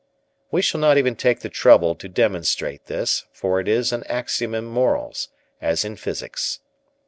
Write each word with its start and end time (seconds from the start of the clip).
We 0.49 0.63
shall 0.63 0.81
not 0.81 0.97
even 0.97 1.15
take 1.15 1.41
the 1.41 1.47
trouble 1.49 1.93
to 1.93 2.09
demonstrate 2.09 2.87
this, 2.87 3.25
for 3.31 3.59
it 3.59 3.67
is 3.67 3.93
an 3.93 4.03
axiom 4.05 4.55
in 4.55 4.65
morals, 4.65 5.27
as 5.61 5.85
in 5.85 5.95
physics. 5.95 6.59